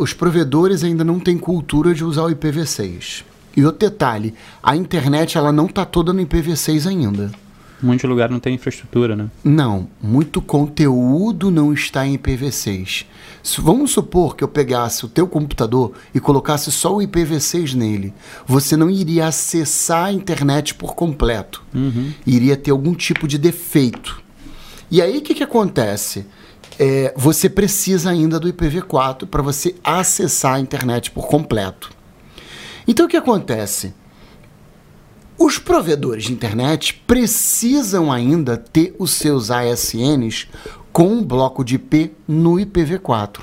os 0.00 0.14
provedores 0.14 0.82
ainda 0.82 1.04
não 1.04 1.20
têm 1.20 1.36
cultura 1.36 1.92
de 1.92 2.02
usar 2.02 2.22
o 2.22 2.30
IPv6. 2.30 3.22
E 3.54 3.64
outro 3.66 3.86
detalhe, 3.86 4.32
a 4.62 4.74
internet 4.74 5.36
ela 5.36 5.52
não 5.52 5.66
está 5.66 5.84
toda 5.84 6.10
no 6.10 6.22
IPv6 6.22 6.88
ainda. 6.88 7.30
Muito 7.82 8.06
lugar 8.06 8.30
não 8.30 8.40
tem 8.40 8.54
infraestrutura, 8.54 9.14
né? 9.14 9.30
Não, 9.44 9.88
muito 10.02 10.40
conteúdo 10.40 11.50
não 11.50 11.72
está 11.72 12.06
em 12.06 12.16
IPv6. 12.16 13.04
Se, 13.42 13.60
vamos 13.60 13.90
supor 13.90 14.36
que 14.36 14.42
eu 14.44 14.48
pegasse 14.48 15.04
o 15.04 15.08
teu 15.08 15.26
computador 15.26 15.92
e 16.14 16.20
colocasse 16.20 16.72
só 16.72 16.96
o 16.96 17.00
IPv6 17.00 17.74
nele, 17.74 18.14
você 18.46 18.76
não 18.76 18.88
iria 18.88 19.26
acessar 19.26 20.06
a 20.06 20.12
internet 20.12 20.74
por 20.74 20.94
completo. 20.94 21.62
Uhum. 21.74 22.12
Iria 22.26 22.56
ter 22.56 22.70
algum 22.70 22.94
tipo 22.94 23.28
de 23.28 23.36
defeito. 23.36 24.22
E 24.90 25.00
aí 25.00 25.18
o 25.18 25.22
que, 25.22 25.34
que 25.34 25.44
acontece? 25.44 26.26
É, 26.78 27.12
você 27.16 27.48
precisa 27.48 28.10
ainda 28.10 28.40
do 28.40 28.52
IPv4 28.52 29.26
para 29.26 29.42
você 29.42 29.74
acessar 29.84 30.54
a 30.54 30.60
internet 30.60 31.10
por 31.10 31.26
completo. 31.26 31.90
Então 32.88 33.06
o 33.06 33.08
que 33.08 33.16
acontece? 33.16 33.94
Os 35.38 35.58
provedores 35.58 36.24
de 36.24 36.32
internet 36.32 37.02
precisam 37.06 38.12
ainda 38.12 38.56
ter 38.56 38.94
os 38.98 39.12
seus 39.12 39.50
ASNs 39.50 40.48
com 40.92 41.06
um 41.06 41.24
bloco 41.24 41.64
de 41.64 41.76
IP 41.76 42.12
no 42.26 42.56
IPv4. 42.56 43.40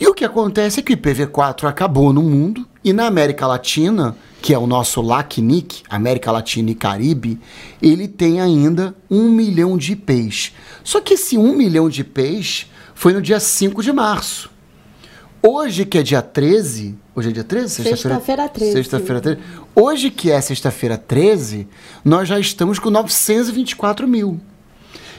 E 0.00 0.06
o 0.06 0.14
que 0.14 0.24
acontece 0.24 0.80
é 0.80 0.82
que 0.82 0.92
o 0.92 0.96
IPv4 0.96 1.68
acabou 1.68 2.12
no 2.12 2.22
mundo 2.22 2.66
e 2.82 2.92
na 2.92 3.06
América 3.06 3.46
Latina, 3.46 4.16
que 4.40 4.54
é 4.54 4.58
o 4.58 4.66
nosso 4.66 5.00
LACNIC, 5.00 5.82
América 5.88 6.30
Latina 6.30 6.70
e 6.70 6.74
Caribe, 6.74 7.40
ele 7.82 8.06
tem 8.06 8.40
ainda 8.40 8.94
um 9.10 9.30
milhão 9.30 9.76
de 9.76 9.92
IPs. 9.92 10.52
Só 10.84 11.00
que 11.00 11.14
esse 11.14 11.36
um 11.36 11.54
milhão 11.54 11.88
de 11.88 12.02
IPs 12.02 12.66
foi 12.94 13.12
no 13.12 13.20
dia 13.20 13.40
5 13.40 13.82
de 13.82 13.92
março. 13.92 14.50
Hoje, 15.42 15.84
que 15.84 15.98
é 15.98 16.02
dia 16.02 16.22
13. 16.22 16.96
Hoje 17.14 17.28
é 17.28 17.32
dia 17.32 17.44
13? 17.44 17.82
Sexta-feira 17.82 18.48
13. 18.48 18.72
Sexta-feira 18.72 19.20
13. 19.20 19.40
Hoje, 19.74 20.10
que 20.10 20.30
é 20.30 20.40
sexta-feira 20.40 20.98
13, 20.98 21.68
nós 22.04 22.28
já 22.28 22.38
estamos 22.38 22.78
com 22.78 22.90
924 22.90 24.08
mil. 24.08 24.40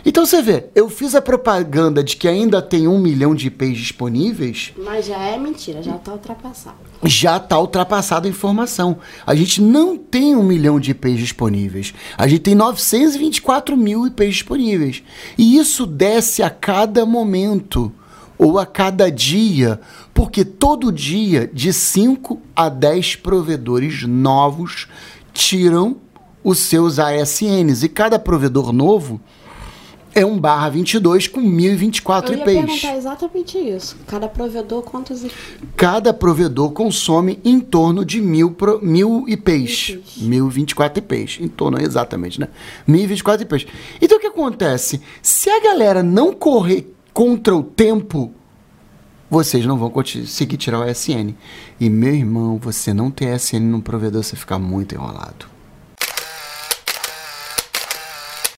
Então 0.05 0.25
você 0.25 0.41
vê, 0.41 0.65
eu 0.73 0.89
fiz 0.89 1.15
a 1.15 1.21
propaganda 1.21 2.03
de 2.03 2.15
que 2.15 2.27
ainda 2.27 2.61
tem 2.61 2.87
um 2.87 2.99
milhão 2.99 3.35
de 3.35 3.47
IPs 3.47 3.77
disponíveis. 3.77 4.73
Mas 4.77 5.05
já 5.05 5.17
é 5.17 5.37
mentira, 5.37 5.81
já 5.81 5.95
está 5.95 6.13
ultrapassado. 6.13 6.77
Já 7.03 7.37
está 7.37 7.59
ultrapassada 7.59 8.27
a 8.27 8.29
informação. 8.29 8.97
A 9.25 9.35
gente 9.35 9.61
não 9.61 9.97
tem 9.97 10.35
um 10.35 10.43
milhão 10.43 10.79
de 10.79 10.91
IPs 10.91 11.19
disponíveis. 11.19 11.93
A 12.17 12.27
gente 12.27 12.41
tem 12.41 12.55
924 12.55 13.75
mil 13.75 14.07
IPs 14.07 14.35
disponíveis. 14.35 15.03
E 15.37 15.57
isso 15.57 15.85
desce 15.85 16.41
a 16.43 16.49
cada 16.49 17.05
momento 17.05 17.91
ou 18.37 18.59
a 18.59 18.65
cada 18.65 19.09
dia, 19.11 19.79
porque 20.13 20.45
todo 20.45 20.91
dia 20.91 21.49
de 21.51 21.73
5 21.73 22.39
a 22.55 22.69
10 22.69 23.15
provedores 23.17 24.03
novos 24.03 24.87
tiram 25.33 25.97
os 26.43 26.59
seus 26.59 26.99
ASNs 26.99 27.83
e 27.83 27.89
cada 27.89 28.17
provedor 28.17 28.71
novo 28.71 29.19
é 30.19 30.25
um 30.25 30.37
barra 30.39 30.69
22 30.69 31.27
com 31.27 31.39
1024 31.41 32.33
Eu 32.33 32.37
ia 32.39 32.43
IPs. 32.43 32.65
perguntar 32.65 32.97
exatamente 32.97 33.57
isso. 33.57 33.95
Cada 34.07 34.27
provedor, 34.27 34.81
quantos... 34.81 35.23
I- 35.23 35.31
Cada 35.75 36.13
provedor 36.13 36.71
consome 36.71 37.39
em 37.45 37.59
torno 37.59 38.03
de 38.03 38.19
mil, 38.21 38.51
pro, 38.51 38.79
mil 38.83 39.25
IPs. 39.27 39.89
IPs. 39.89 40.17
1024 40.23 40.99
IPs. 41.03 41.37
Em 41.41 41.47
torno, 41.47 41.79
exatamente, 41.81 42.39
né? 42.39 42.47
1024 42.87 43.43
IPs. 43.43 43.67
Então 44.01 44.17
o 44.17 44.21
que 44.21 44.27
acontece? 44.27 45.01
Se 45.21 45.49
a 45.49 45.59
galera 45.61 46.01
não 46.01 46.33
correr 46.33 46.91
contra 47.13 47.55
o 47.55 47.63
tempo, 47.63 48.31
vocês 49.29 49.65
não 49.65 49.77
vão 49.77 49.89
conseguir 49.89 50.57
tirar 50.57 50.79
o 50.79 50.89
SN. 50.89 51.33
E 51.79 51.89
meu 51.89 52.13
irmão, 52.13 52.57
você 52.57 52.93
não 52.93 53.11
ter 53.11 53.35
SN 53.39 53.59
num 53.59 53.81
provedor, 53.81 54.23
você 54.23 54.35
fica 54.35 54.57
muito 54.57 54.95
enrolado. 54.95 55.45